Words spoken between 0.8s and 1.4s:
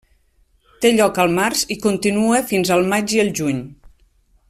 Té lloc al